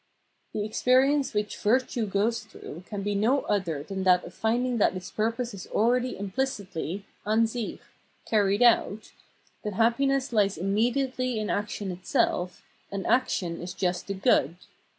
The 0.55 0.65
experience 0.65 1.35
which 1.35 1.57
virtue 1.59 2.07
goes 2.07 2.39
through 2.43 2.85
can 2.87 3.03
be 3.03 3.13
no 3.13 3.41
other 3.41 3.83
than 3.83 4.03
that 4.03 4.23
of 4.25 4.33
finding 4.33 4.79
that 4.79 4.95
its 4.95 5.11
purpose 5.11 5.53
is 5.53 5.67
already 5.67 6.17
implicitly 6.17 7.05
{an 7.23 7.43
sicli) 7.43 7.77
carried 8.25 8.63
out, 8.63 9.11
that 9.63 9.73
happiness 9.73 10.33
Ues 10.33 10.57
immediately 10.57 11.37
in 11.37 11.51
action 11.51 11.91
itself, 11.91 12.63
and 12.91 13.05
action 13.05 13.61
is 13.61 13.75
just 13.75 14.07
the 14.07 14.15
good. 14.15 14.55